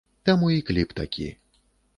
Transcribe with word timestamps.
Таму 0.29 0.47
і 0.55 0.63
кліп 0.69 0.97
такі. 1.03 1.31